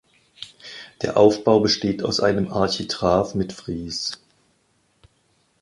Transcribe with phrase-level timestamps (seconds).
[1.03, 4.19] Der Aufbau besteht aus einem Architrav mit Fries.